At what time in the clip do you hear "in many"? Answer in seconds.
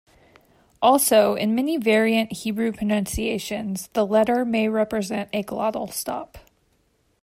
1.35-1.77